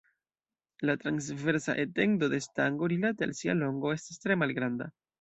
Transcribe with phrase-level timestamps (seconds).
[0.89, 4.95] La transversa etendo de stango rilate al sia longo estas tre malgranda.